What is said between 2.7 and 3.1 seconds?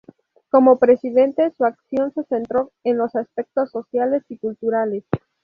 en